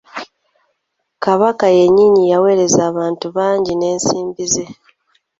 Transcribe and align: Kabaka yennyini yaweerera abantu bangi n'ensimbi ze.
Kabaka 1.23 1.65
yennyini 1.77 2.21
yaweerera 2.31 2.81
abantu 2.91 3.25
bangi 3.35 3.73
n'ensimbi 3.75 4.45
ze. 4.53 4.65